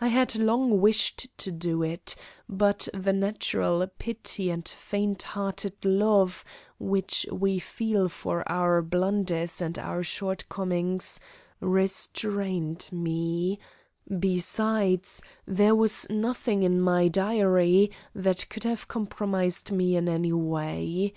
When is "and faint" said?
4.48-5.22